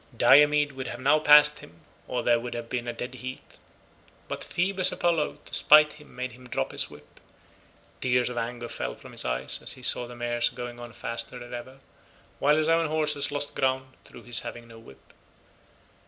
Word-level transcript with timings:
Diomed 0.17 0.71
would 0.71 0.87
have 0.87 0.99
now 0.99 1.19
passed 1.19 1.59
him, 1.59 1.81
or 2.07 2.23
there 2.23 2.39
would 2.39 2.55
have 2.55 2.69
been 2.69 2.87
a 2.87 2.91
dead 2.91 3.13
heat, 3.13 3.59
but 4.27 4.43
Phoebus 4.43 4.91
Apollo 4.91 5.37
to 5.45 5.53
spite 5.53 5.93
him 5.93 6.15
made 6.15 6.31
him 6.31 6.49
drop 6.49 6.71
his 6.71 6.89
whip. 6.89 7.19
Tears 8.01 8.27
of 8.27 8.35
anger 8.35 8.67
fell 8.67 8.95
from 8.95 9.11
his 9.11 9.25
eyes 9.25 9.59
as 9.61 9.73
he 9.73 9.83
saw 9.83 10.07
the 10.07 10.15
mares 10.15 10.49
going 10.49 10.79
on 10.79 10.91
faster 10.93 11.37
than 11.37 11.53
ever, 11.53 11.77
while 12.39 12.57
his 12.57 12.67
own 12.67 12.87
horses 12.87 13.31
lost 13.31 13.53
ground 13.53 13.93
through 14.03 14.23
his 14.23 14.39
having 14.39 14.67
no 14.67 14.79
whip. 14.79 15.13